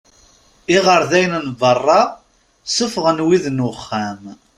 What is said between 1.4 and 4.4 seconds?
n berra ssufɣen wid n uxxam.